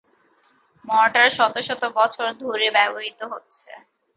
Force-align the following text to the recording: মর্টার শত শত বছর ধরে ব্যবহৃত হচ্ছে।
মর্টার 0.85 1.27
শত 1.37 1.55
শত 1.67 1.83
বছর 1.97 2.27
ধরে 2.41 2.67
ব্যবহৃত 2.75 3.19
হচ্ছে। 3.31 3.71